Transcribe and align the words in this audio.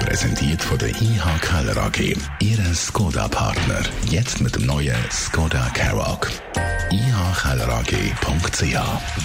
Präsentiert 0.00 0.62
von 0.62 0.78
der 0.78 0.90
IH 0.90 1.38
Keller 1.40 1.76
AG. 1.76 2.14
Ihre 2.40 2.74
Skoda-Partner. 2.74 3.82
Jetzt 4.10 4.40
mit 4.40 4.54
dem 4.54 4.66
neuen 4.66 4.96
Skoda 5.10 5.70
Karoq 5.74 6.30
ihkellerag.ch. 6.94 8.76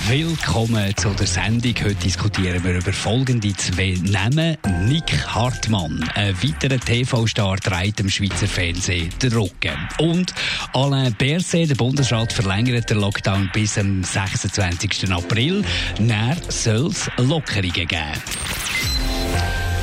Willkommen 0.10 0.96
zu 0.98 1.10
der 1.10 1.28
Sendung. 1.28 1.74
Heute 1.84 1.96
diskutieren 1.96 2.64
wir 2.64 2.78
über 2.78 2.94
folgende 2.94 3.56
zwei 3.56 3.96
Namen. 4.04 4.58
Nick 4.86 5.12
Hartmann, 5.28 6.04
ein 6.16 6.36
weiterer 6.42 6.80
TV-Star, 6.80 7.58
trägt 7.58 8.00
dem 8.00 8.10
Schweizer 8.10 8.48
Fernsehen 8.48 9.10
den 9.22 9.34
Rücken. 9.34 9.78
Und 10.00 10.34
Alain 10.74 11.14
Berset, 11.14 11.70
der 11.70 11.76
Bundesrat, 11.76 12.34
verlängert 12.34 12.90
den 12.90 13.00
Lockdown 13.00 13.50
bis 13.54 13.76
zum 13.76 14.04
26. 14.04 15.12
April. 15.12 15.64
Näher 16.00 16.38
soll 16.48 16.88
es 16.88 17.10
Lockerungen 17.18 17.88
geben. 17.88 18.14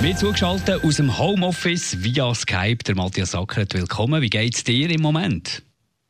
Wir 0.03 0.15
zugeschaltet 0.15 0.85
aus 0.85 0.97
dem 0.97 1.19
Homeoffice 1.19 2.03
via 2.05 2.35
Skype, 2.35 2.85
der 2.87 2.95
Matthias 2.95 3.31
Sackert. 3.31 3.73
Willkommen. 3.73 4.21
Wie 4.21 4.29
geht 4.29 4.55
es 4.55 4.63
dir 4.63 4.91
im 4.91 5.01
Moment? 5.01 5.63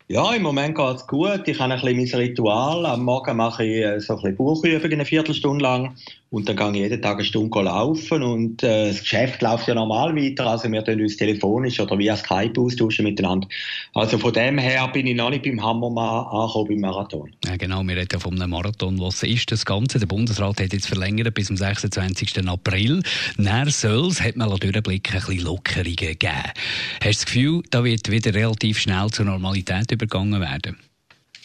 Ja, 0.08 0.34
im 0.34 0.42
Moment 0.42 0.76
geht 0.76 0.96
es 0.96 1.06
gut. 1.06 1.42
Ich 1.46 1.58
habe 1.60 1.72
ein 1.72 1.80
bisschen 1.80 1.96
mein 1.96 2.28
Ritual. 2.28 2.84
Am 2.84 3.04
Morgen 3.04 3.36
mache 3.36 3.64
ich 3.64 3.84
äh, 3.84 4.00
so 4.00 4.14
ein 4.14 4.22
bisschen 4.22 4.36
Buchübungen 4.36 4.92
eine 4.92 5.04
Viertelstunde 5.04 5.62
lang. 5.62 5.96
Und 6.30 6.48
dann 6.48 6.56
gehe 6.56 6.70
ich 6.70 6.90
jeden 6.90 7.00
Tag 7.00 7.16
eine 7.16 7.24
Stunde 7.24 7.62
laufen 7.62 8.22
und 8.22 8.62
äh, 8.64 8.88
das 8.88 9.00
Geschäft 9.00 9.42
läuft 9.42 9.68
ja 9.68 9.74
normal 9.74 10.16
weiter. 10.16 10.46
Also 10.46 10.70
wir 10.70 10.84
tun 10.84 11.00
uns 11.00 11.16
telefonisch 11.16 11.78
oder 11.78 11.96
via 11.98 12.16
Skype 12.16 12.60
austauschen 12.60 13.04
miteinander. 13.04 13.46
Also 13.94 14.18
von 14.18 14.32
dem 14.32 14.58
her 14.58 14.88
bin 14.88 15.06
ich 15.06 15.14
noch 15.14 15.30
nicht 15.30 15.44
beim 15.44 15.62
Hammermann 15.62 16.26
angekommen 16.26 16.68
beim 16.68 16.80
Marathon. 16.80 17.30
Ja, 17.44 17.56
genau, 17.56 17.84
wir 17.84 17.96
reden 17.96 18.18
von 18.18 18.34
einem 18.34 18.50
Marathon. 18.50 19.00
Was 19.00 19.22
ist 19.22 19.52
das 19.52 19.64
Ganze? 19.64 20.00
Der 20.00 20.06
Bundesrat 20.06 20.60
hat 20.60 20.72
jetzt 20.72 20.88
verlängert 20.88 21.32
bis 21.32 21.46
zum 21.46 21.56
26. 21.56 22.46
April. 22.48 23.02
Nach 23.36 23.66
es, 23.66 23.84
hat 23.84 24.36
man 24.36 24.48
durchblicken, 24.48 25.14
ein 25.14 25.26
bisschen 25.26 25.44
Lockerungen 25.44 25.94
geben. 25.94 26.18
Hast 26.20 27.04
du 27.04 27.08
das 27.08 27.26
Gefühl, 27.26 27.62
da 27.70 27.84
wird 27.84 28.10
wieder 28.10 28.34
relativ 28.34 28.80
schnell 28.80 29.10
zur 29.10 29.26
Normalität 29.26 29.92
übergangen 29.92 30.40
werden? 30.40 30.76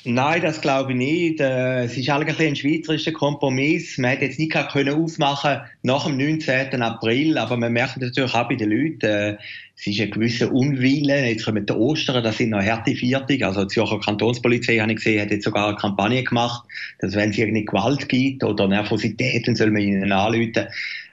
Nein, 0.03 0.41
das 0.41 0.61
glaube 0.61 0.93
ich 0.93 0.97
nicht. 0.97 1.39
Äh, 1.41 1.83
es 1.83 1.95
ist 1.95 2.09
eigentlich 2.09 2.39
ein 2.39 2.55
schweizerischer 2.55 3.11
Kompromiss. 3.11 3.99
Man 3.99 4.09
hätte 4.11 4.25
jetzt 4.25 4.39
nicht 4.39 4.51
können 4.51 4.95
aufmachen 4.95 5.61
nach 5.83 6.07
dem 6.07 6.17
19. 6.17 6.81
April, 6.81 7.37
aber 7.37 7.55
man 7.55 7.71
merkt 7.71 7.97
natürlich 7.97 8.33
auch 8.33 8.49
bei 8.49 8.55
den 8.55 8.71
Leuten, 8.71 9.05
äh, 9.05 9.37
es 9.77 9.85
ist 9.85 10.01
ein 10.01 10.09
gewisser 10.09 10.51
Unwille. 10.51 11.27
Jetzt 11.27 11.45
kommen 11.45 11.67
die 11.67 11.73
Ostern, 11.73 12.23
das 12.23 12.37
sind 12.37 12.49
noch 12.49 12.63
harte 12.63 12.95
Viertig. 12.95 13.45
Also 13.45 13.61
die 13.61 13.67
Zürcher 13.67 13.99
Kantonspolizei, 13.99 14.79
habe 14.79 14.91
ich 14.91 14.97
gesehen, 14.97 15.21
hat 15.21 15.29
jetzt 15.29 15.45
sogar 15.45 15.67
eine 15.67 15.77
Kampagne 15.77 16.23
gemacht, 16.23 16.63
dass 16.99 17.13
wenn 17.13 17.29
es 17.29 17.37
irgendeine 17.37 17.65
Gewalt 17.65 18.09
gibt 18.09 18.43
oder 18.43 18.67
Nervosität, 18.67 19.47
dann 19.47 19.55
soll 19.55 19.69
man 19.69 19.83
ihnen 19.83 20.11
anrufen. 20.11 20.67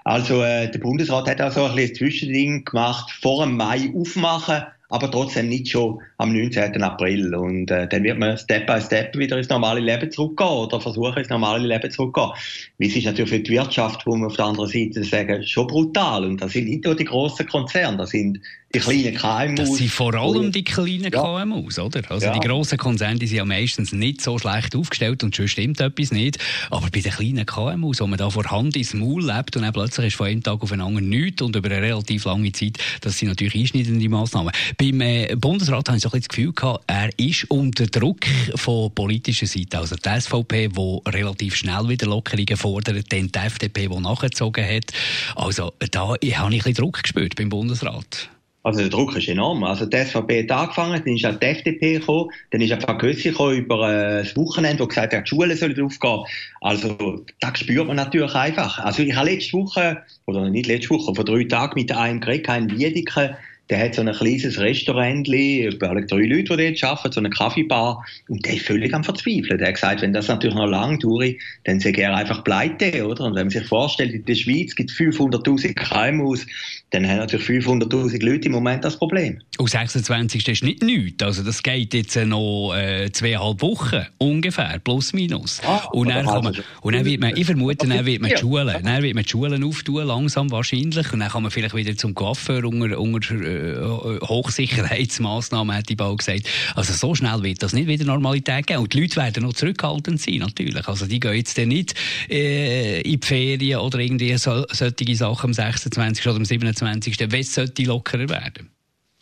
Also 0.05 0.42
äh, 0.42 0.70
der 0.70 0.78
Bundesrat 0.78 1.28
hat 1.28 1.42
auch 1.42 1.52
so 1.52 1.64
ein 1.64 1.75
bisschen 1.75 1.91
ein 1.91 1.95
Zwischending 1.95 2.64
gemacht, 2.64 3.11
vor 3.11 3.45
dem 3.45 3.58
Mai 3.58 3.91
aufmachen, 3.95 4.64
aber 4.91 5.11
trotzdem 5.11 5.48
nicht 5.48 5.69
schon 5.69 6.00
am 6.17 6.33
19. 6.33 6.83
April. 6.83 7.34
Und 7.34 7.70
äh, 7.70 7.86
dann 7.89 8.05
wird 8.05 8.19
man 8.19 8.39
Step 8.39 8.67
by 8.67 8.81
Step 8.81 9.17
wieder 9.17 9.36
ins 9.36 9.48
normale 9.48 9.80
Leben 9.80 10.11
zurückgehen 10.11 10.48
oder 10.48 10.80
versuchen, 10.80 11.19
ins 11.19 11.28
normale 11.28 11.67
Leben 11.67 11.91
zurückgehen. 11.91 12.30
Wie 12.78 12.86
es 12.86 12.97
ist 12.97 13.05
natürlich 13.05 13.30
für 13.30 13.41
die 13.41 13.50
Wirtschaft, 13.53 14.06
wo 14.06 14.17
man 14.17 14.28
auf 14.28 14.36
der 14.36 14.47
anderen 14.47 14.69
Seite 14.69 15.05
sagen, 15.05 15.47
schon 15.47 15.67
brutal. 15.67 16.25
Und 16.25 16.41
das 16.41 16.53
sind 16.53 16.69
nicht 16.69 16.84
nur 16.84 16.97
die 16.97 17.05
grossen 17.05 17.47
Konzerne, 17.47 17.98
das 17.98 18.11
sind 18.11 18.41
die 18.75 18.80
kleinen 18.80 19.14
KMUs. 19.14 19.56
Das 19.56 19.77
sind 19.77 19.91
vor 19.91 20.14
allem 20.14 20.52
die 20.52 20.63
kleinen 20.63 21.11
ja. 21.11 21.45
KMUs, 21.45 21.79
oder? 21.79 22.02
Also 22.11 22.27
ja. 22.27 22.33
die 22.33 22.46
grossen 22.46 22.77
Konzerne 22.77 23.18
die 23.18 23.27
sind 23.27 23.39
ja 23.39 23.45
meistens 23.45 23.92
nicht 23.92 24.20
so 24.20 24.39
schlecht 24.39 24.77
aufgestellt 24.77 25.24
und 25.24 25.34
schon 25.34 25.48
stimmt 25.48 25.80
etwas 25.80 26.13
nicht. 26.13 26.39
Aber 26.70 26.89
bei 26.92 27.01
den 27.01 27.13
kleinen 27.13 27.46
KMUs, 27.46 28.01
wo 28.01 28.07
man 28.07 28.18
da 28.18 28.29
vor 28.29 28.45
Hand 28.51 28.77
ins 28.77 28.92
Maul 28.92 29.24
lebt 29.24 29.57
und 29.57 29.63
dann 29.63 29.73
plötzlich 29.73 30.08
ist 30.08 30.17
von 30.17 30.27
einem 30.27 30.42
Tag 30.42 30.63
auf 30.63 30.68
den 30.68 30.83
anderen 30.83 31.08
nichts 31.08 31.40
und 31.40 31.57
über 31.57 31.70
eine 31.70 31.80
relativ 31.80 32.27
lange 32.27 32.52
Zeit, 32.52 32.79
das 33.01 33.18
sind 33.18 33.29
natürlich 33.29 33.55
einschneidende 33.55 34.08
Massnahmen. 34.08 34.52
Beim 34.80 35.00
äh, 35.00 35.34
Bundesrat 35.34 35.89
habe 35.89 35.96
ich 35.96 36.05
so 36.05 36.11
ein 36.12 36.20
das 36.20 36.28
Gefühl 36.28 36.52
gehabt, 36.52 36.84
er 36.86 37.11
ist 37.16 37.50
unter 37.50 37.86
Druck 37.86 38.24
von 38.55 38.94
politischer 38.94 39.46
Seite. 39.46 39.78
Also 39.78 39.96
die 39.96 40.20
SVP, 40.20 40.68
die 40.68 41.00
relativ 41.08 41.56
schnell 41.56 41.89
wieder 41.89 42.06
Lockerungen 42.06 42.56
fordert, 42.56 43.12
dann 43.12 43.27
die 43.27 43.39
FDP, 43.39 43.89
die 43.89 43.98
nachgezogen 43.98 44.64
hat. 44.64 44.92
Also 45.34 45.72
da 45.90 46.11
habe 46.11 46.18
ich 46.20 46.39
ein 46.39 46.50
bisschen 46.50 46.74
Druck 46.74 47.02
gespürt 47.02 47.34
beim 47.34 47.48
Bundesrat. 47.48 48.30
Also 48.62 48.78
der 48.80 48.90
Druck 48.90 49.16
ist 49.16 49.27
enorm. 49.27 49.64
Also 49.64 49.84
die 49.84 49.96
SVP 49.96 50.44
hat 50.44 50.52
angefangen, 50.52 51.02
dann 51.05 51.16
ist 51.16 51.27
auch 51.27 51.34
die 51.40 51.46
FDP 51.46 51.98
gekommen, 51.98 52.30
dann 52.52 52.60
ist 52.60 52.70
einfach 52.70 52.98
Gössi 52.98 53.30
über 53.30 53.90
äh, 53.90 54.22
das 54.22 54.36
Wochenende, 54.36 54.84
wo 54.84 54.86
gesagt 54.86 55.12
hat, 55.12 55.24
die 55.24 55.28
Schulen 55.28 55.56
sollen 55.56 55.83
aufgehen. 55.83 56.24
Also 56.60 57.24
das 57.40 57.58
spürt 57.58 57.89
man 57.89 57.96
natürlich 57.96 58.34
einfach. 58.36 58.78
Also 58.78 59.02
ich 59.02 59.16
habe 59.16 59.30
letzte 59.30 59.55
Woche, 59.55 60.05
oder 60.27 60.48
nicht 60.48 60.68
letzte 60.68 60.90
Woche, 60.90 61.16
vor 61.16 61.24
drei 61.24 61.42
Tagen 61.45 61.72
mit 61.74 61.90
einem 61.90 62.20
geredet, 62.20 62.46
kein 62.46 62.70
Wiedeke, 62.70 63.36
der 63.70 63.80
hat 63.80 63.95
so 63.95 64.02
ein 64.02 64.12
kleines 64.12 64.58
Restaurant, 64.58 65.29
etwa 65.29 65.95
drei 65.95 66.24
Leute, 66.24 66.56
die 66.56 66.74
dort 66.74 66.84
arbeiten, 66.84 67.12
so 67.12 67.20
eine 67.20 67.30
Kaffeebar, 67.30 68.05
und 68.29 68.45
der 68.45 68.55
ist 68.55 68.67
völlig 68.67 68.95
am 68.95 69.05
Verzweifeln. 69.05 69.58
Der 69.58 69.68
hat 69.68 69.74
gesagt, 69.74 70.02
wenn 70.02 70.12
das 70.12 70.29
natürlich 70.29 70.56
noch 70.56 70.67
lang 70.67 70.98
dauert, 70.98 71.36
dann 71.64 71.80
sei 71.80 71.90
er 71.90 72.17
einfach 72.17 72.45
pleite, 72.45 73.07
oder? 73.07 73.24
Und 73.24 73.34
wenn 73.34 73.46
man 73.46 73.51
sich 73.51 73.67
vorstellt, 73.67 74.14
in 74.14 74.24
der 74.24 74.34
Schweiz 74.34 74.74
gibt 74.74 74.90
es 74.90 74.96
500.000 74.96 75.74
KMUs, 75.74 76.46
dann 76.91 77.07
haben 77.07 77.19
natürlich 77.19 77.47
500.000 77.47 78.25
Leute 78.25 78.47
im 78.47 78.53
Moment 78.53 78.83
das 78.83 78.97
Problem. 78.97 79.41
Und 79.59 79.69
26. 79.69 80.49
ist 80.49 80.63
nicht 80.65 80.83
nichts. 80.83 81.23
Also 81.23 81.43
das 81.43 81.63
geht 81.63 81.93
jetzt 81.93 82.17
noch 82.17 82.75
äh, 82.75 83.11
zweieinhalb 83.13 83.61
Wochen 83.61 84.07
ungefähr, 84.17 84.81
plus 84.83 85.13
minus. 85.13 85.61
Ah, 85.67 85.85
und, 85.93 86.09
dann 86.09 86.25
kann 86.25 86.45
man, 86.45 86.57
und 86.81 86.95
dann 86.95 87.05
wird 87.05 87.21
man, 87.21 87.37
ich 87.37 87.45
vermute, 87.45 87.87
dann 87.87 88.07
wird 88.07 88.23
man 88.23 88.31
die 88.31 88.39
Schulen, 88.39 88.83
dann 88.83 89.03
wird 89.03 89.15
man 89.15 89.25
die 89.25 89.29
Schulen 89.29 89.63
auftun, 89.65 90.07
langsam 90.07 90.51
wahrscheinlich. 90.51 91.13
Und 91.13 91.21
dann 91.21 91.29
kann 91.29 91.43
man 91.43 91.51
vielleicht 91.51 91.75
wieder 91.75 91.95
zum 91.95 92.15
Coiffeur 92.15 92.65
unter, 92.65 92.99
unter 92.99 93.35
äh, 93.35 94.20
Hochsicherheitsmaßnahmen, 94.27 95.77
hätte 95.77 95.93
ich 95.93 95.97
bald 95.99 96.19
gesagt. 96.19 96.49
Also 96.75 96.95
so 96.95 97.15
schnell 97.15 97.43
wird 97.43 97.63
das 97.63 97.75
nicht 97.75 97.87
wieder 97.87 98.07
Normalität 98.07 98.67
geben. 98.67 98.81
Und 98.81 98.95
die 98.95 99.03
Leute 99.03 99.17
werden 99.17 99.43
noch 99.43 99.53
zurückhaltend 99.53 100.23
sein, 100.23 100.37
natürlich. 100.37 100.89
Also 100.89 101.07
die 101.07 101.20
gehen 101.20 101.35
jetzt 101.35 101.59
dann 101.59 101.69
nicht 101.69 101.95
äh, 102.31 103.03
in 103.03 103.20
die 103.20 103.27
Ferien 103.27 103.81
oder 103.81 103.99
irgendwie 103.99 104.35
so, 104.39 104.65
solche 104.70 105.17
Sachen 105.17 105.49
am 105.49 105.53
26. 105.53 106.27
oder 106.27 106.37
am 106.37 106.45
27 106.47 106.77
24. 106.78 107.18
Wenn 107.30 107.40
es 107.40 107.55
sollte 107.55 107.83
lockerer 107.83 108.28
werden? 108.28 108.70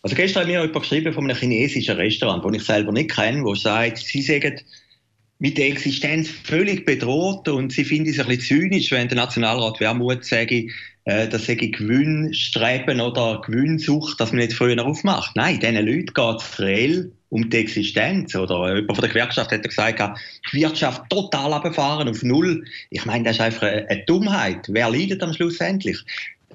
Also 0.03 0.15
gestern 0.15 0.43
hat 0.43 0.49
mir 0.49 0.61
jemand 0.61 0.83
geschrieben 0.83 1.13
von 1.13 1.25
einem 1.25 1.37
chinesischen 1.37 1.97
Restaurant, 1.97 2.45
das 2.45 2.55
ich 2.55 2.63
selber 2.65 2.93
nicht 2.93 3.11
kenne, 3.11 3.43
wo 3.43 3.55
sagt, 3.55 3.99
sie 3.99 4.23
sagen, 4.23 4.61
mit 5.39 5.59
der 5.59 5.69
Existenz 5.69 6.31
völlig 6.31 6.87
bedroht 6.87 7.49
und 7.49 7.73
sie 7.73 7.85
finden 7.85 8.11
es 8.11 8.19
ein 8.19 8.27
bisschen 8.27 8.61
zynisch, 8.61 8.91
wenn 8.91 9.09
der 9.09 9.17
Nationalrat 9.17 9.81
Wermut 9.81 10.25
sage, 10.25 10.69
äh, 11.05 11.29
das 11.29 11.47
Gewinnstreben 11.47 13.01
oder 13.01 13.43
Gewinnsucht, 13.45 14.19
dass 14.19 14.33
man 14.33 14.41
nicht 14.41 14.55
früher 14.55 14.85
aufmacht. 14.85 15.37
Nein, 15.37 15.61
diesen 15.61 15.87
Leuten 15.87 16.15
geht 16.15 16.41
es 16.41 16.59
reell 16.59 17.13
um 17.29 17.51
die 17.51 17.59
Existenz. 17.59 18.35
Oder 18.35 18.77
jemand 18.77 18.97
von 18.97 19.03
der 19.03 19.09
Gewerkschaft 19.11 19.53
hat 19.53 19.63
gesagt, 19.63 20.21
die 20.53 20.57
Wirtschaft 20.57 21.03
total 21.11 21.53
abgefahren 21.53 22.09
auf 22.09 22.23
Null. 22.23 22.65
Ich 22.91 23.05
meine, 23.05 23.25
das 23.25 23.37
ist 23.37 23.43
einfach 23.43 23.63
eine 23.63 24.05
Dummheit. 24.07 24.67
Wer 24.69 24.91
leidet 24.91 25.23
am 25.23 25.33
Schluss 25.33 25.61
endlich? 25.61 25.99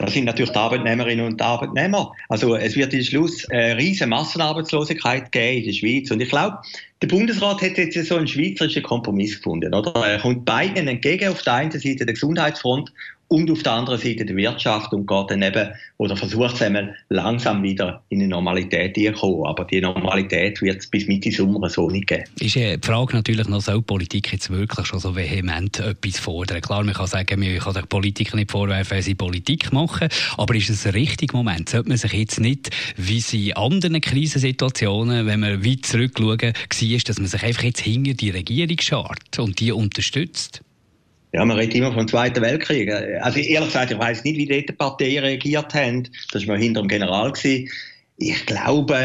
Das 0.01 0.13
sind 0.13 0.25
natürlich 0.25 0.51
die 0.51 0.57
Arbeitnehmerinnen 0.57 1.25
und 1.25 1.41
Arbeitnehmer. 1.41 2.11
Also 2.29 2.55
es 2.55 2.75
wird 2.75 2.93
im 2.93 3.03
Schluss 3.03 3.49
eine 3.49 3.77
riesige 3.77 4.07
Massenarbeitslosigkeit 4.07 5.31
geben 5.31 5.59
in 5.59 5.65
der 5.65 5.73
Schweiz. 5.73 6.11
Und 6.11 6.21
ich 6.21 6.29
glaube, 6.29 6.57
der 7.01 7.07
Bundesrat 7.07 7.61
hat 7.61 7.77
jetzt 7.77 8.07
so 8.07 8.15
einen 8.15 8.27
schweizerischen 8.27 8.83
Kompromiss 8.83 9.37
gefunden. 9.37 9.73
Oder? 9.73 9.93
Er 10.05 10.19
kommt 10.19 10.45
beiden 10.45 10.87
entgegen, 10.87 11.29
auf 11.29 11.41
der 11.41 11.53
einen 11.53 11.71
Seite 11.71 12.05
der 12.05 12.13
Gesundheitsfront 12.13 12.91
und 13.31 13.49
auf 13.49 13.63
der 13.63 13.71
anderen 13.71 13.97
Seite 13.97 14.25
die 14.25 14.35
Wirtschaft 14.35 14.91
und 14.91 15.07
geht 15.07 15.31
dann 15.31 15.41
eben 15.41 15.69
oder 15.97 16.17
versucht 16.17 16.55
es 16.55 16.61
einmal 16.63 16.93
langsam 17.07 17.63
wieder 17.63 18.03
in 18.09 18.19
eine 18.19 18.27
Normalität 18.27 18.97
zu 18.97 19.11
kommen. 19.13 19.45
Aber 19.45 19.63
die 19.63 19.79
Normalität 19.79 20.61
wird 20.61 20.79
es 20.79 20.87
bis 20.87 21.07
Mitte 21.07 21.31
Sommer 21.31 21.69
so 21.69 21.89
nicht 21.89 22.07
geben. 22.07 22.25
Ist 22.41 22.55
die 22.55 22.77
Frage 22.81 23.15
natürlich 23.15 23.47
noch, 23.47 23.61
soll 23.61 23.81
Politik 23.83 24.33
jetzt 24.33 24.49
wirklich 24.49 24.85
schon 24.85 24.99
so 24.99 25.15
vehement 25.15 25.79
etwas 25.79 26.19
fordern? 26.19 26.59
Klar, 26.59 26.83
man 26.83 26.93
kann 26.93 27.07
sagen, 27.07 27.39
man 27.39 27.57
kann 27.57 27.73
der 27.73 27.83
Politiker 27.83 28.35
nicht 28.35 28.51
vorwerfen, 28.51 28.97
wenn 28.97 29.03
sie 29.03 29.15
Politik 29.15 29.71
machen, 29.71 30.09
aber 30.35 30.53
ist 30.55 30.69
es 30.69 30.85
ein 30.85 30.91
richtiger 30.91 31.37
Moment? 31.37 31.69
Sollte 31.69 31.87
man 31.87 31.97
sich 31.97 32.11
jetzt 32.11 32.41
nicht, 32.41 32.69
wie 32.97 33.21
sie 33.21 33.51
in 33.51 33.55
anderen 33.55 34.01
Krisensituationen, 34.01 35.25
wenn 35.25 35.39
man 35.39 35.65
weit 35.65 35.85
zurückschauen, 35.85 36.41
war, 36.41 36.99
dass 37.05 37.17
man 37.17 37.27
sich 37.27 37.43
einfach 37.43 37.63
jetzt 37.63 37.79
hinter 37.79 38.13
die 38.13 38.31
Regierung 38.31 38.77
schart 38.81 39.39
und 39.39 39.61
die 39.61 39.71
unterstützt? 39.71 40.61
Ja, 41.33 41.45
man 41.45 41.57
redet 41.57 41.75
immer 41.75 41.93
vom 41.93 42.07
Zweiten 42.07 42.41
Weltkrieg. 42.41 42.91
Also 43.21 43.39
ehrlich 43.39 43.69
gesagt, 43.69 43.91
ich 43.91 43.97
weiß 43.97 44.23
nicht, 44.25 44.37
wie 44.37 44.45
dort 44.45 44.69
die 44.69 44.73
Parteien 44.73 45.23
reagiert 45.23 45.73
haben. 45.73 46.09
Das 46.31 46.45
war 46.45 46.55
mal 46.55 46.61
hinter 46.61 46.81
dem 46.81 46.89
General. 46.89 47.31
Gewesen. 47.31 47.69
ich 48.17 48.45
glaube, 48.45 48.97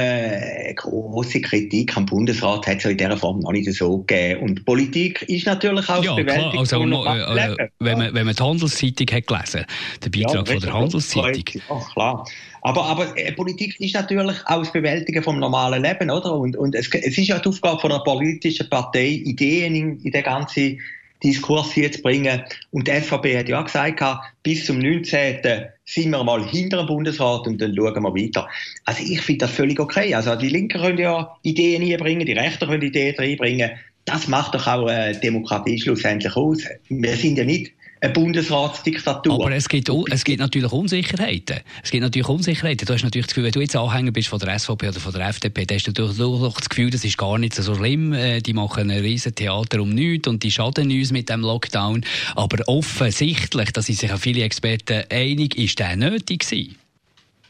große 0.74 1.40
Kritik 1.40 1.96
am 1.96 2.04
Bundesrat 2.04 2.66
hat 2.66 2.78
es 2.78 2.84
in 2.84 2.98
dieser 2.98 3.16
Form 3.16 3.40
noch 3.40 3.52
nicht 3.52 3.72
so 3.72 3.98
gegeben. 3.98 4.42
Und 4.42 4.64
Politik 4.64 5.22
ist 5.22 5.46
natürlich 5.46 5.88
auch 5.88 6.02
ja, 6.02 6.16
klar. 6.16 6.52
Also, 6.58 6.82
äh, 6.82 6.84
äh, 6.84 7.68
wenn, 7.78 7.98
man, 7.98 8.12
wenn 8.12 8.26
man 8.26 8.34
die 8.34 8.42
Handelszeitung 8.42 9.06
hat 9.12 9.26
gelesen, 9.28 9.64
der 10.04 10.10
Beitrag 10.10 10.48
ja, 10.48 10.52
von 10.52 10.60
der 10.60 10.72
Handelszeitung. 10.72 11.62
Ja, 11.68 11.80
klar. 11.92 12.28
Aber, 12.62 12.84
aber 12.86 13.16
äh, 13.16 13.30
Politik 13.32 13.78
ist 13.78 13.94
natürlich 13.94 14.36
auch 14.46 14.58
das 14.58 14.72
Bewältigen 14.72 15.22
vom 15.22 15.38
normalen 15.38 15.80
Leben, 15.80 16.10
oder? 16.10 16.34
Und, 16.34 16.56
und 16.56 16.74
es, 16.74 16.88
es 16.92 17.16
ist 17.16 17.28
ja 17.28 17.38
die 17.38 17.48
Aufgabe 17.48 17.80
von 17.80 17.92
einer 17.92 18.02
politischen 18.02 18.68
Partei, 18.68 19.06
Ideen 19.06 19.76
in, 19.76 20.00
in 20.00 20.10
der 20.10 20.22
ganzen 20.22 20.80
Diskurs 21.26 21.72
hier 21.72 21.90
zu 21.90 22.02
bringen. 22.02 22.42
Und 22.70 22.86
die 22.86 22.92
SVP 22.92 23.38
hat 23.38 23.48
ja 23.48 23.60
gesagt, 23.62 24.02
bis 24.42 24.64
zum 24.64 24.78
19. 24.78 25.38
sind 25.84 26.10
wir 26.10 26.22
mal 26.22 26.46
hinter 26.46 26.78
dem 26.78 26.86
Bundesrat 26.86 27.46
und 27.46 27.60
dann 27.60 27.74
schauen 27.74 28.02
wir 28.02 28.14
weiter. 28.14 28.48
Also 28.84 29.02
ich 29.02 29.20
finde 29.20 29.46
das 29.46 29.50
völlig 29.50 29.80
okay. 29.80 30.14
Also 30.14 30.36
die 30.36 30.48
Linken 30.48 30.80
können 30.80 30.98
ja 30.98 31.36
Ideen 31.42 31.82
einbringen, 31.82 32.26
die 32.26 32.32
Rechten 32.32 32.68
können 32.68 32.82
Ideen 32.82 33.18
einbringen. 33.18 33.70
Das 34.04 34.28
macht 34.28 34.54
doch 34.54 34.66
auch 34.68 34.88
äh, 34.88 35.14
Demokratie 35.14 35.80
schlussendlich 35.80 36.36
aus. 36.36 36.62
Wir 36.88 37.16
sind 37.16 37.38
ja 37.38 37.44
nicht 37.44 37.72
eine 38.06 38.14
Bundesratsdiktatur. 38.14 39.34
Aber 39.34 39.54
es 39.54 39.68
gibt, 39.68 39.90
es 40.10 40.24
gibt 40.24 40.40
natürlich 40.40 40.72
Unsicherheiten. 40.72 41.60
Es 41.82 41.90
gibt 41.90 42.02
natürlich 42.02 42.28
Unsicherheiten. 42.28 42.86
Du 42.86 42.94
hast 42.94 43.02
natürlich 43.02 43.26
das 43.26 43.34
Gefühl, 43.34 43.44
wenn 43.44 43.52
du 43.52 43.60
jetzt 43.60 43.76
Anhänger 43.76 44.12
bist 44.12 44.28
von 44.28 44.38
der 44.38 44.58
SVP 44.58 44.88
oder 44.88 45.00
von 45.00 45.12
der 45.12 45.28
FDP, 45.28 45.66
dann 45.66 45.76
hast 45.76 45.86
du 45.86 45.90
natürlich 45.90 46.54
das 46.54 46.68
Gefühl, 46.68 46.90
das 46.90 47.04
ist 47.04 47.18
gar 47.18 47.38
nicht 47.38 47.54
so 47.54 47.74
schlimm. 47.74 48.12
Äh, 48.12 48.40
die 48.40 48.52
machen 48.52 48.90
ein 48.90 49.00
riesen 49.00 49.34
Theater 49.34 49.82
um 49.82 49.90
nichts 49.90 50.28
und 50.28 50.42
die 50.42 50.50
schaden 50.50 50.90
uns 50.90 51.12
mit 51.12 51.28
dem 51.28 51.40
Lockdown. 51.40 52.04
Aber 52.34 52.66
offensichtlich, 52.68 53.70
da 53.72 53.82
sind 53.82 53.98
sich 53.98 54.12
auch 54.12 54.18
viele 54.18 54.42
Experten 54.42 55.04
einig, 55.10 55.56
ist 55.56 55.78
der 55.78 55.96
nötig 55.96 56.40
gewesen. 56.40 56.76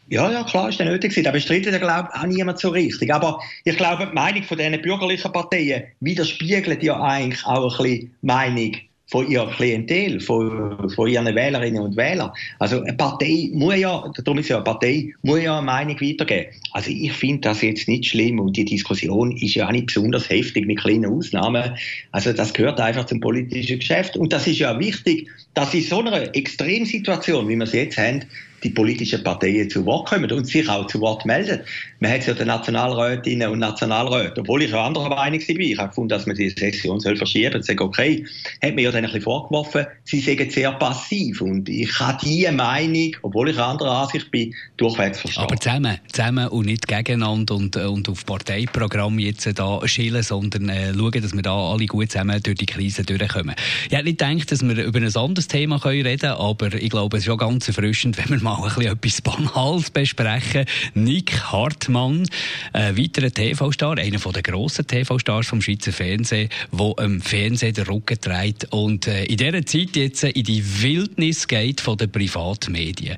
Ja, 0.08 0.30
ja, 0.30 0.44
klar, 0.44 0.68
ist 0.68 0.78
der 0.78 0.86
nötig 0.86 1.10
gewesen. 1.10 1.24
Da 1.24 1.32
bestreitet 1.32 1.72
ja, 1.72 1.78
glaube 1.78 2.08
auch 2.14 2.26
niemand 2.26 2.60
so 2.60 2.68
richtig. 2.68 3.12
Aber 3.12 3.40
ich 3.64 3.76
glaube, 3.76 4.06
die 4.06 4.14
Meinung 4.14 4.42
von 4.44 4.56
diesen 4.56 4.80
bürgerlichen 4.80 5.32
Parteien 5.32 5.84
widerspiegelt 6.00 6.82
ja 6.82 7.00
eigentlich 7.00 7.44
auch 7.44 7.76
ein 7.78 7.82
bisschen 7.82 8.12
die 8.22 8.26
Meinung 8.26 8.76
von 9.08 9.28
ihrer 9.30 9.50
Klientel, 9.52 10.20
von, 10.20 10.90
von 10.90 11.08
ihren 11.08 11.26
Wählerinnen 11.26 11.80
und 11.80 11.96
Wählern. 11.96 12.32
Also 12.58 12.82
eine 12.82 12.92
Partei 12.94 13.50
muss 13.52 13.76
ja, 13.76 14.12
darum 14.24 14.38
ist 14.38 14.48
ja 14.48 14.56
eine 14.56 14.64
Partei, 14.64 15.14
muss 15.22 15.42
ja 15.42 15.58
eine 15.58 15.66
Meinung 15.66 16.00
weitergeben. 16.00 16.46
Also 16.72 16.90
ich 16.90 17.12
finde 17.12 17.42
das 17.42 17.62
jetzt 17.62 17.86
nicht 17.86 18.06
schlimm 18.06 18.40
und 18.40 18.56
die 18.56 18.64
Diskussion 18.64 19.36
ist 19.36 19.54
ja 19.54 19.68
auch 19.68 19.72
nicht 19.72 19.86
besonders 19.86 20.28
heftig 20.28 20.66
mit 20.66 20.80
kleinen 20.80 21.06
Ausnahmen. 21.06 21.76
Also 22.10 22.32
das 22.32 22.52
gehört 22.52 22.80
einfach 22.80 23.06
zum 23.06 23.20
politischen 23.20 23.78
Geschäft 23.78 24.16
und 24.16 24.32
das 24.32 24.46
ist 24.46 24.58
ja 24.58 24.78
wichtig, 24.78 25.28
dass 25.54 25.72
in 25.72 25.82
so 25.82 26.00
einer 26.00 26.34
Extremsituation, 26.34 27.48
wie 27.48 27.56
wir 27.56 27.66
sie 27.66 27.78
jetzt 27.78 27.98
haben, 27.98 28.24
die 28.62 28.70
politischen 28.70 29.22
Parteien 29.22 29.70
zu 29.70 29.84
Wort 29.86 30.08
kommen 30.08 30.30
und 30.32 30.46
sich 30.46 30.68
auch 30.68 30.86
zu 30.88 31.00
Wort 31.00 31.24
melden. 31.24 31.60
Man 32.00 32.10
hat 32.10 32.26
ja 32.26 32.34
den 32.34 32.48
Nationalrätinnen 32.48 33.50
und 33.50 33.58
Nationalräten, 33.58 34.40
obwohl 34.40 34.62
ich 34.62 34.74
auch 34.74 34.84
anderer 34.84 35.08
Meinung 35.08 35.40
war, 35.40 35.60
ich 35.60 35.78
habe 35.78 35.88
gefunden, 35.88 36.08
dass 36.08 36.26
man 36.26 36.36
die 36.36 36.50
Session 36.50 37.00
soll 37.00 37.16
verschieben 37.16 37.52
soll, 37.52 37.62
sage, 37.62 37.84
okay, 37.84 38.26
hat 38.62 38.74
mir 38.74 38.82
ja 38.82 38.90
dann 38.90 39.04
ein 39.04 39.10
bisschen 39.10 39.22
vorgeworfen, 39.22 39.86
sie 40.04 40.20
sind 40.20 40.52
sehr 40.52 40.72
passiv 40.72 41.40
und 41.40 41.68
ich 41.68 41.98
habe 41.98 42.18
diese 42.22 42.52
Meinung, 42.52 43.16
obwohl 43.22 43.50
ich 43.50 43.58
anderer 43.58 44.02
Ansicht 44.02 44.30
bin, 44.30 44.54
durchwegs 44.76 45.20
verstanden. 45.20 45.52
Aber 45.52 45.60
zusammen, 45.60 45.98
zusammen 46.12 46.48
und 46.48 46.66
nicht 46.66 46.86
gegeneinander 46.86 47.54
und, 47.54 47.76
und 47.76 48.08
auf 48.08 48.26
Parteiprogramm 48.26 49.18
jetzt 49.18 49.46
da 49.58 49.80
schillen, 49.86 50.22
sondern 50.22 50.68
äh, 50.68 50.92
schauen, 50.94 51.22
dass 51.22 51.32
wir 51.32 51.42
da 51.42 51.54
alle 51.54 51.86
gut 51.86 52.10
zusammen 52.10 52.42
durch 52.42 52.56
die 52.56 52.66
Krise 52.66 53.04
durchkommen. 53.04 53.54
Ich 53.88 53.92
hätte 53.92 54.04
nicht 54.04 54.18
gedacht, 54.18 54.52
dass 54.52 54.62
wir 54.62 54.84
über 54.84 54.98
ein 54.98 55.16
anderes 55.16 55.48
Thema 55.48 55.76
reden 55.76 56.18
können, 56.18 56.34
aber 56.34 56.72
ich 56.74 56.90
glaube, 56.90 57.16
es 57.16 57.22
ist 57.22 57.26
schon 57.26 57.38
ganz 57.38 57.68
erfrischend, 57.68 58.18
wenn 58.30 58.38
wir 58.38 58.42
mal 58.42 58.56
ein 58.56 58.74
bisschen 58.74 58.92
etwas 58.92 59.22
Banales 59.22 59.90
besprechen. 59.90 60.66
Nick 60.94 61.52
Hartmann, 61.86 62.28
ein 62.72 62.98
weiterer 62.98 63.30
TV-Star, 63.30 63.98
einer 63.98 64.18
der 64.18 64.42
grossen 64.42 64.86
TV-Stars 64.86 65.46
vom 65.46 65.62
Schweizer 65.62 65.92
Fernsehen, 65.92 66.48
der 66.72 66.94
im 67.04 67.20
Fernsehen 67.20 67.74
den 67.74 67.84
Rücken 67.84 68.20
trägt 68.20 68.72
und 68.72 69.06
äh, 69.06 69.24
in 69.24 69.36
dieser 69.36 69.64
Zeit 69.64 69.94
jetzt 69.94 70.24
in 70.24 70.42
die 70.42 70.82
Wildnis 70.82 71.46
geht 71.46 71.80
von 71.80 71.96
den 71.96 72.10
Privatmedien. 72.10 73.16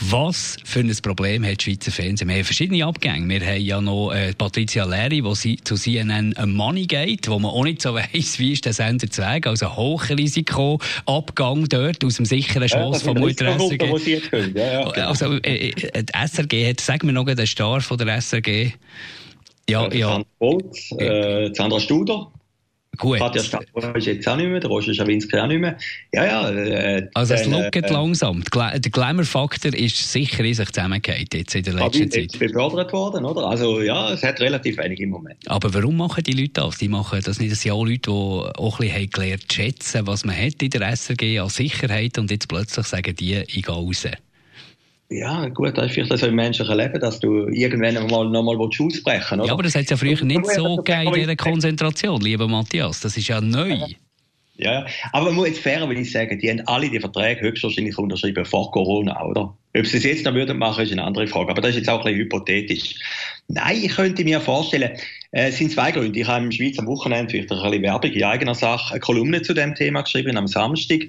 Was 0.00 0.56
für 0.64 0.80
ein 0.80 0.94
Problem 1.02 1.44
hat 1.44 1.56
das 1.58 1.64
Schweizer 1.64 1.90
Fernsehen? 1.90 2.28
Wir 2.28 2.36
haben 2.36 2.44
verschiedene 2.44 2.84
Abgänge. 2.84 3.28
Wir 3.28 3.46
haben 3.46 3.62
ja 3.62 3.80
noch 3.80 4.12
äh, 4.12 4.34
Patricia 4.34 4.84
Leri, 4.84 5.22
die 5.22 5.56
zu 5.64 5.76
CNN 5.76 6.34
Money 6.44 6.86
geht, 6.86 7.28
wo 7.28 7.38
man 7.38 7.52
auch 7.52 7.64
nicht 7.64 7.80
so 7.80 7.94
weiss, 8.12 8.38
wie 8.38 8.52
ist 8.52 8.66
der 8.66 8.74
Sender 8.74 9.08
zu 9.10 9.22
Weg. 9.22 9.46
Also 9.46 9.76
Hochrisiko-Abgang 9.76 11.68
dort 11.68 12.04
aus 12.04 12.16
dem 12.16 12.26
sicheren 12.26 12.68
Schoss 12.68 13.02
ja, 13.02 13.12
von 13.12 13.18
Mutter 13.18 13.58
SRG. 13.58 14.20
Ja, 14.54 14.72
ja, 14.72 14.90
genau. 14.90 15.08
Also, 15.08 15.38
äh, 15.42 15.70
äh, 15.70 16.02
die 16.02 16.12
SRG 16.12 16.68
hat, 16.68 16.80
sagen 16.80 17.06
wir 17.06 17.12
noch 17.12 17.24
den 17.24 17.46
Star 17.46 17.80
von 17.80 17.96
der 17.96 18.09
SRG. 18.18 18.72
Ja, 19.68 19.88
ja. 19.88 20.18
ja. 20.18 20.22
Holz, 20.40 20.92
äh, 20.98 21.52
Sandra 21.54 21.78
Studer. 21.80 22.32
Gut. 23.00 23.18
Katja 23.18 23.42
Stauber 23.42 23.96
ist 23.96 24.06
jetzt 24.06 24.28
auch 24.28 24.36
nicht 24.36 24.48
mehr, 24.48 24.60
der 24.60 24.68
Roger 24.68 24.92
Schawinski 24.92 25.38
auch 25.38 25.46
nicht 25.46 25.60
mehr. 25.60 25.76
Ja, 26.12 26.26
ja. 26.26 26.50
Äh, 26.50 27.08
also 27.14 27.34
es 27.34 27.44
schaut 27.44 27.74
äh, 27.74 27.92
langsam. 27.92 28.42
Der 28.52 28.78
Glamour-Faktor 28.78 29.72
ist 29.74 30.12
sicher 30.12 30.44
in 30.44 30.54
sich 30.54 30.68
zusammengehört 30.70 31.32
jetzt 31.32 31.54
in 31.54 31.62
der 31.62 31.74
letzten 31.74 32.10
Zeit. 32.10 32.26
Ist 32.26 32.38
befördert 32.38 32.92
worden, 32.92 33.24
oder? 33.24 33.46
Also 33.46 33.80
ja, 33.80 34.12
es 34.12 34.22
hat 34.22 34.40
relativ 34.40 34.76
wenig 34.76 35.00
im 35.00 35.10
Moment. 35.10 35.38
Aber 35.46 35.72
warum 35.72 35.96
machen 35.96 36.24
die 36.24 36.32
Leute 36.32 36.52
das? 36.54 36.78
Die 36.78 36.88
machen 36.88 37.20
das 37.24 37.38
nicht, 37.38 37.52
das 37.52 37.62
sind 37.62 37.72
auch 37.72 37.84
Leute, 37.84 38.00
die 38.00 38.10
auch 38.10 38.80
ein 38.80 38.88
bisschen 38.88 39.10
gelernt 39.10 39.44
zu 39.48 39.56
schätzen, 39.56 40.06
was 40.06 40.24
man 40.24 40.36
hat 40.36 40.62
in 40.62 40.70
der 40.70 40.94
SRG 40.94 41.38
als 41.38 41.54
Sicherheit 41.54 42.18
und 42.18 42.30
jetzt 42.30 42.48
plötzlich 42.48 42.86
sagen 42.86 43.14
die, 43.14 43.36
ich 43.46 43.62
gehe 43.62 43.74
raus. 43.74 44.06
Ja, 45.12 45.48
gut, 45.48 45.76
das 45.76 45.86
ist 45.86 45.94
vielleicht 45.94 46.18
so 46.18 46.26
im 46.26 46.36
menschlichen 46.36 46.76
Leben, 46.76 47.00
dass 47.00 47.18
du 47.18 47.48
irgendwann 47.48 47.94
mal 48.06 48.28
nochmal 48.28 48.56
aussprechen 48.56 49.02
willst. 49.02 49.46
Ja, 49.46 49.52
aber 49.52 49.64
das 49.64 49.74
hat 49.74 49.82
es 49.82 49.90
ja 49.90 49.96
früher 49.96 50.24
nicht 50.24 50.46
so 50.46 50.76
gegeben 50.76 51.08
in 51.08 51.20
dieser 51.20 51.36
Konzentration, 51.36 52.20
lieber 52.20 52.46
Matthias. 52.46 53.00
Das 53.00 53.16
ist 53.16 53.26
ja 53.26 53.40
neu. 53.40 53.76
Ja, 54.56 54.86
aber 55.12 55.26
man 55.26 55.36
muss 55.36 55.48
jetzt 55.48 55.60
fair 55.60 55.88
will 55.88 55.98
ich 55.98 56.12
sagen, 56.12 56.38
die 56.38 56.50
haben 56.50 56.60
alle 56.66 56.88
die 56.88 57.00
Verträge 57.00 57.40
höchstwahrscheinlich 57.40 57.96
unterschrieben 57.98 58.44
vor 58.44 58.70
Corona, 58.70 59.24
oder? 59.24 59.56
Ob 59.76 59.86
sie 59.86 59.96
es 59.96 60.04
jetzt 60.04 60.26
noch 60.26 60.34
würden 60.34 60.58
machen, 60.58 60.84
ist 60.84 60.92
eine 60.92 61.02
andere 61.02 61.26
Frage. 61.26 61.50
Aber 61.50 61.62
das 61.62 61.70
ist 61.70 61.78
jetzt 61.78 61.88
auch 61.88 62.00
ein 62.00 62.04
bisschen 62.04 62.20
hypothetisch. 62.20 62.94
Nein, 63.48 63.80
ich 63.82 63.96
könnte 63.96 64.22
mir 64.22 64.40
vorstellen, 64.40 64.90
äh, 65.32 65.48
es 65.48 65.56
sind 65.56 65.72
zwei 65.72 65.90
Gründe. 65.90 66.20
Ich 66.20 66.26
habe 66.28 66.44
im 66.44 66.52
Schweiz 66.52 66.78
am 66.78 66.86
Wochenende 66.86 67.30
vielleicht 67.30 67.50
ein 67.50 67.58
bisschen 67.62 67.82
Werbung 67.82 68.12
in 68.12 68.22
eigener 68.22 68.54
Sache, 68.54 68.92
eine 68.92 69.00
Kolumne 69.00 69.42
zu 69.42 69.54
dem 69.54 69.74
Thema 69.74 70.02
geschrieben 70.02 70.36
am 70.36 70.46
Samstag. 70.46 71.08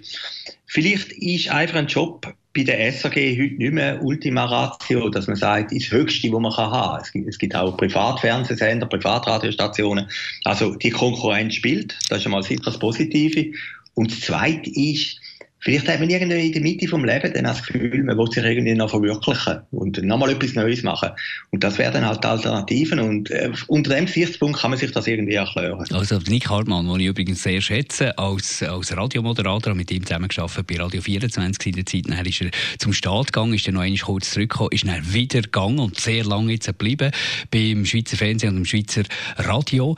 Vielleicht 0.65 1.11
ist 1.11 1.49
einfach 1.49 1.75
ein 1.75 1.87
Job 1.87 2.33
bei 2.53 2.63
der 2.63 2.91
SAG 2.91 3.15
heute 3.15 3.55
nicht 3.55 3.73
mehr 3.73 4.03
Ultima 4.03 4.45
Ratio, 4.45 5.09
dass 5.09 5.27
man 5.27 5.37
sagt, 5.37 5.71
das 5.71 5.89
Höchste, 5.89 6.31
was 6.33 6.41
man 6.41 6.55
haben 6.55 6.71
kann. 6.73 7.01
Es 7.01 7.11
gibt, 7.11 7.27
es 7.29 7.37
gibt 7.37 7.55
auch 7.55 7.77
Privatfernsehsender, 7.77 8.87
Privatradiostationen. 8.87 10.09
Also 10.43 10.75
die 10.75 10.89
Konkurrenz 10.89 11.55
spielt, 11.55 11.97
das 12.09 12.17
ist 12.17 12.23
schon 12.23 12.33
mal 12.33 12.43
sicher 12.43 12.63
das 12.65 12.77
Positive. 12.77 13.53
Und 13.93 14.11
das 14.11 14.19
Zweite 14.21 14.69
ist, 14.69 15.20
Vielleicht 15.61 15.87
hat 15.87 15.99
man 15.99 16.09
irgendwie 16.09 16.47
in 16.47 16.53
der 16.53 16.61
Mitte 16.61 16.87
vom 16.87 17.05
Leben 17.05 17.31
dann 17.33 17.43
das 17.43 17.63
Gefühl, 17.63 18.03
man 18.03 18.17
will 18.17 18.27
sich 18.31 18.43
irgendwie 18.43 18.73
noch 18.73 18.89
verwirklichen 18.89 19.59
und 19.71 20.01
nochmal 20.03 20.31
etwas 20.31 20.55
Neues 20.55 20.81
machen. 20.81 21.11
Und 21.51 21.63
das 21.63 21.77
wären 21.77 22.05
halt 22.05 22.25
Alternativen 22.25 22.99
und 22.99 23.29
äh, 23.29 23.51
unter 23.67 23.93
dem 23.95 24.07
Gesichtspunkt 24.07 24.59
kann 24.59 24.71
man 24.71 24.79
sich 24.79 24.91
das 24.91 25.05
irgendwie 25.05 25.35
erklären. 25.35 25.85
Also 25.91 26.17
Nick 26.27 26.49
Hartmann, 26.49 26.87
den 26.87 26.99
ich 26.99 27.07
übrigens 27.07 27.43
sehr 27.43 27.61
schätze, 27.61 28.17
als, 28.17 28.63
als 28.63 28.95
Radiomoderator, 28.97 29.75
mit 29.75 29.91
ihm 29.91 30.03
zusammengearbeitet 30.03 30.65
bei 30.65 30.77
Radio 30.77 31.01
24 31.01 31.67
in 31.67 31.73
der 31.73 31.85
Zeit, 31.85 32.09
dann 32.09 32.25
ist 32.25 32.41
er 32.41 32.49
zum 32.79 32.91
Start 32.91 33.31
gegangen, 33.31 33.53
ist 33.53 33.67
dann 33.67 33.75
noch 33.75 33.81
einmal 33.81 33.99
kurz 33.99 34.31
zurückgekommen, 34.31 34.71
ist 34.71 34.87
dann 34.87 35.13
wieder 35.13 35.41
gegangen 35.41 35.79
und 35.79 35.99
sehr 35.99 36.23
lange 36.25 36.53
jetzt 36.53 36.65
geblieben 36.65 37.11
beim 37.51 37.85
Schweizer 37.85 38.17
Fernsehen 38.17 38.49
und 38.49 38.55
dem 38.55 38.65
Schweizer 38.65 39.03
Radio. 39.37 39.95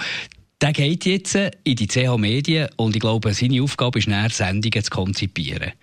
Der 0.63 0.71
geht 0.71 1.03
jetzt 1.03 1.35
in 1.35 1.75
die 1.75 1.87
CH 1.87 2.15
Medien 2.17 2.69
und 2.77 2.95
ich 2.95 3.01
glaube, 3.01 3.33
seine 3.33 3.61
Aufgabe 3.61 3.99
ist 3.99 4.07
näher 4.07 4.29
Sendungen 4.29 4.81
zu 4.81 4.89
konzipieren. 4.91 5.73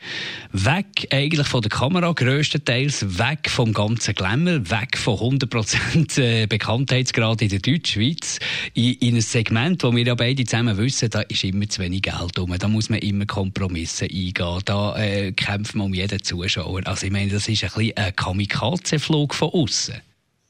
Weg 0.53 1.07
eigentlich 1.11 1.47
von 1.49 1.61
der 1.61 1.69
Kamera, 1.69 2.13
grösstenteils 2.13 3.19
weg 3.19 3.51
vom 3.51 3.75
ganzen 3.75 4.15
Glamour, 4.15 4.71
weg 4.71 4.97
von 4.97 5.39
100% 5.39 6.23
äh, 6.23 6.47
Bekanntheitsgrad 6.47 7.43
in 7.43 7.51
der 7.51 7.59
Deutschschweiz, 7.59 8.39
in, 8.73 8.95
in 8.95 9.17
ein 9.17 9.21
Segment, 9.21 9.83
wo 9.83 9.95
wir 9.95 10.07
ja 10.07 10.15
beide 10.15 10.47
zusammen 10.47 10.79
wissen, 10.79 11.11
da 11.11 11.21
ist 11.21 11.45
immer 11.45 11.69
zu 11.69 11.83
wenig 11.83 12.01
Geld 12.01 12.39
rum, 12.39 12.57
da 12.59 12.67
muss 12.67 12.89
man 12.89 13.01
immer 13.01 13.27
Kompromisse 13.27 14.07
eingehen, 14.07 14.61
da 14.65 14.97
äh, 14.97 15.33
kämpft 15.33 15.75
man 15.75 15.89
um 15.89 15.95
jeden 15.95 16.23
Zuschauer. 16.23 16.87
Also 16.87 17.05
ich 17.05 17.13
meine, 17.13 17.31
das 17.31 17.49
ist 17.49 17.65
ein 17.65 17.71
bisschen 17.71 17.97
ein 17.99 18.17
Kamikaze-Flug 18.17 19.35
von 19.35 19.51
außen. 19.51 19.97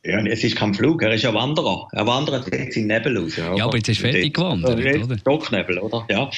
Ja, 0.02 0.18
es 0.24 0.42
ist 0.42 0.56
kein 0.56 0.72
Flug, 0.72 1.02
er 1.02 1.12
ist 1.12 1.26
ein 1.26 1.34
Wanderer. 1.34 1.86
Er 1.92 2.06
wandert 2.06 2.50
jetzt 2.52 2.76
in 2.76 2.86
Nebel 2.86 3.18
raus. 3.18 3.36
Ja, 3.36 3.54
ja 3.54 3.64
aber 3.64 3.76
jetzt 3.76 3.90
ist 3.90 4.00
fertig 4.00 4.32
gewandert, 4.32 4.78
oder? 4.78 5.18
Stocknebel, 5.18 5.78
oder? 5.78 6.06
Ja. 6.08 6.30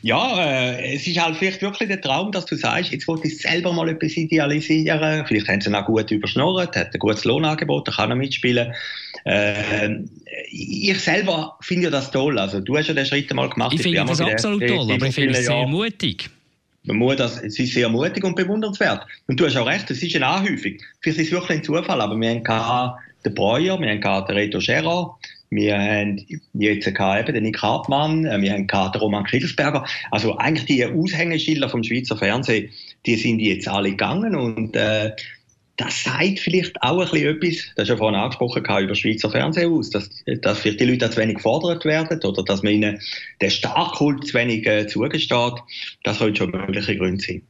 Ja, 0.00 0.44
äh, 0.44 0.94
es 0.94 1.06
ist 1.06 1.20
halt 1.20 1.36
vielleicht 1.36 1.62
wirklich 1.62 1.88
der 1.88 2.00
Traum, 2.00 2.32
dass 2.32 2.46
du 2.46 2.56
sagst, 2.56 2.90
jetzt 2.90 3.06
wollte 3.06 3.28
ich 3.28 3.38
selber 3.38 3.72
mal 3.72 3.88
etwas 3.88 4.16
idealisieren. 4.16 5.24
Vielleicht 5.26 5.48
haben 5.48 5.60
sie 5.60 5.68
ihn 5.68 5.76
auch 5.76 5.84
gut 5.84 6.10
überschnurrt, 6.10 6.74
hat 6.74 6.92
ein 6.92 6.98
gutes 6.98 7.24
Lohnangebot, 7.24 7.86
da 7.86 7.92
kann 7.92 8.10
er 8.10 8.16
mitspielen. 8.16 8.72
Äh, 9.24 9.90
ich 10.50 10.98
selber 10.98 11.56
finde 11.60 11.84
ja 11.84 11.90
das 11.90 12.10
toll. 12.10 12.38
Also, 12.38 12.60
du 12.60 12.76
hast 12.76 12.88
ja 12.88 12.94
den 12.94 13.06
Schritt 13.06 13.32
mal 13.32 13.48
gemacht. 13.48 13.74
Ich, 13.74 13.82
finde 13.82 14.04
das 14.04 14.20
absolut 14.20 14.66
toll, 14.66 14.90
aber 14.90 15.06
ich 15.06 15.14
finde 15.14 15.38
es 15.38 15.46
sehr 15.46 15.66
mutig. 15.66 16.30
Man 16.84 16.96
muss 16.96 17.16
das, 17.16 17.40
es 17.42 17.58
ist 17.58 17.74
sehr 17.74 17.88
mutig 17.88 18.24
und 18.24 18.34
bewundernswert. 18.34 19.06
Und 19.28 19.38
du 19.38 19.46
hast 19.46 19.56
auch 19.56 19.66
recht, 19.66 19.90
es 19.90 20.02
ist 20.02 20.16
eine 20.16 20.26
Anhäufung. 20.26 20.72
Vielleicht 21.00 21.18
ist 21.18 21.26
es 21.26 21.32
wirklich 21.32 21.58
ein 21.58 21.64
Zufall, 21.64 22.00
aber 22.00 22.16
wir 22.18 22.30
haben 22.30 22.96
den 23.24 23.34
Breuer, 23.34 23.80
wir 23.80 23.88
haben 23.88 24.26
den 24.26 24.36
Reto 24.36 24.60
Scherer, 24.60 25.16
wir 25.50 25.78
haben 25.78 26.24
jetzt 26.54 26.88
eben 26.88 27.34
den 27.34 27.42
Nick 27.42 27.60
Hartmann, 27.60 28.24
äh, 28.24 28.40
wir 28.40 28.52
haben 28.52 28.66
den 28.66 29.00
Roman 29.00 29.24
Kittelsberger. 29.24 29.84
Also 30.10 30.36
eigentlich 30.38 30.64
die 30.64 30.84
Aushängeschilder 30.84 31.68
vom 31.68 31.84
Schweizer 31.84 32.16
Fernsehen, 32.16 32.70
die 33.04 33.16
sind 33.16 33.38
jetzt 33.38 33.68
alle 33.68 33.90
gegangen 33.90 34.34
und 34.34 34.74
äh, 34.74 35.12
das 35.76 36.04
sagt 36.04 36.40
vielleicht 36.40 36.80
auch 36.82 37.00
ein 37.00 37.08
bisschen 37.10 37.36
etwas, 37.36 37.72
das 37.76 37.82
ist 37.84 37.88
ja 37.88 37.96
vorhin 37.96 38.18
angesprochen 38.18 38.62
über 38.62 38.94
Schweizer 38.94 39.30
Fernsehen 39.30 39.72
aus, 39.72 39.90
dass, 39.90 40.10
dass 40.42 40.60
vielleicht 40.60 40.80
die 40.80 40.84
Leute 40.84 41.10
zu 41.10 41.16
wenig 41.16 41.36
gefordert 41.36 41.84
werden 41.84 42.20
oder 42.22 42.42
dass 42.42 42.62
man 42.62 42.72
ihnen 42.74 43.00
den 43.40 43.50
Starkkult 43.50 44.26
zu 44.26 44.34
wenig 44.34 44.66
äh, 44.66 44.86
zugesteht. 44.86 45.54
Das 46.04 46.18
sollte 46.18 46.38
schon 46.38 46.50
mögliche 46.50 46.96
Gründe 46.96 47.24
sein. 47.24 47.42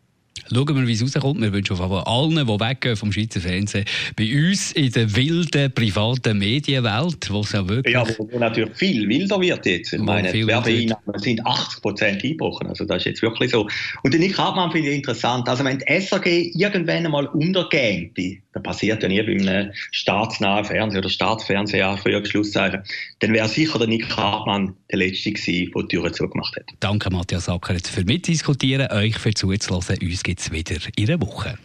Schauen 0.50 0.76
wir, 0.76 0.86
wie 0.86 0.92
es 0.92 1.02
rauskommt. 1.02 1.40
Wir 1.40 1.52
wünschen 1.52 1.78
auf 1.78 2.06
allen, 2.06 2.34
die 2.34 2.46
weggehen 2.46 2.96
vom 2.96 3.12
Schweizer 3.12 3.40
Fernsehen, 3.40 3.84
bei 4.16 4.24
uns 4.34 4.72
in 4.72 4.90
der 4.92 5.14
wilden, 5.14 5.72
privaten 5.72 6.38
Medienwelt, 6.38 7.30
wo 7.30 7.40
es 7.40 7.52
ja 7.52 7.68
wirklich... 7.68 7.94
Ja, 7.94 8.06
wo 8.18 8.38
natürlich 8.38 8.74
viel 8.76 9.08
wilder 9.08 9.40
wird 9.40 9.66
jetzt. 9.66 9.92
Ich 9.92 10.00
meine, 10.00 10.32
Werbeeinnahmen 10.32 11.18
sind 11.18 11.46
80 11.46 11.82
Prozent 11.82 12.24
eingebrochen. 12.24 12.66
Also 12.68 12.84
das 12.84 12.98
ist 12.98 13.04
jetzt 13.06 13.22
wirklich 13.22 13.50
so. 13.50 13.68
Und 14.02 14.14
den 14.14 14.20
Nick 14.20 14.38
Hartmann 14.38 14.72
finde 14.72 14.90
ich 14.90 14.96
interessant. 14.96 15.48
Also 15.48 15.64
wenn 15.64 15.78
die 15.78 16.00
SAG 16.00 16.26
irgendwann 16.26 17.06
einmal 17.06 17.26
untergeht, 17.26 18.12
das 18.52 18.62
passiert 18.62 19.02
ja 19.02 19.08
nie 19.08 19.22
beim 19.22 19.70
staatsnahen 19.92 20.64
Fernsehen 20.64 20.98
oder 20.98 21.08
Staatsfernseher 21.08 21.96
für 21.96 22.24
Schlusszeichen, 22.26 22.82
dann 23.20 23.32
wäre 23.32 23.48
sicher 23.48 23.78
der 23.78 23.88
Nick 23.88 24.14
Hartmann 24.14 24.74
der 24.90 24.98
Letzte 24.98 25.32
gewesen, 25.32 25.72
der 25.74 25.82
die 25.82 25.88
Türen 25.88 26.12
zugemacht 26.12 26.56
hat. 26.56 26.64
Danke, 26.80 27.10
Matthias 27.10 27.48
Acker, 27.48 27.76
für 27.82 28.04
mitdiskutieren, 28.04 28.90
euch 28.92 29.18
für 29.18 29.32
zuzulassen. 29.32 29.96
Uns 30.02 30.22
gibt 30.32 30.40
es 30.40 30.50
wieder 30.50 30.76
in 30.96 31.10
einer 31.10 31.20
Woche. 31.20 31.58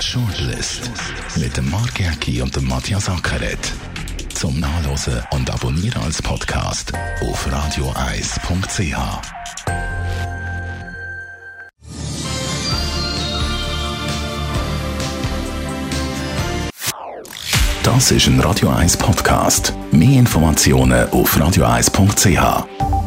Shortlist 0.00 0.90
mit 1.36 1.56
dem 1.56 1.70
Mark 1.70 2.00
Jäcki 2.00 2.42
und 2.42 2.56
dem 2.56 2.66
Matthias 2.66 3.08
Ackeret. 3.08 3.72
Zum 4.34 4.58
Nachlesen 4.58 5.22
und 5.30 5.48
Abonnieren 5.48 6.02
als 6.02 6.20
Podcast 6.20 6.92
auf 7.20 7.52
radioeis.ch. 7.52 8.96
Das 17.84 18.10
ist 18.10 18.26
ein 18.26 18.40
Radio 18.40 18.70
1 18.70 18.96
Podcast. 18.96 19.72
Mehr 19.92 20.18
Informationen 20.18 21.08
auf 21.10 21.38
radioeis.ch. 21.38 23.05